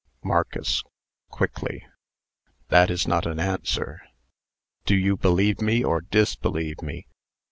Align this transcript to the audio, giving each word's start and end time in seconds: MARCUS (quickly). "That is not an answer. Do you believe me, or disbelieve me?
MARCUS 0.23 0.83
(quickly). 1.29 1.85
"That 2.69 2.89
is 2.89 3.07
not 3.07 3.27
an 3.27 3.39
answer. 3.39 4.01
Do 4.83 4.95
you 4.95 5.15
believe 5.15 5.61
me, 5.61 5.83
or 5.83 6.01
disbelieve 6.01 6.81
me? 6.81 7.05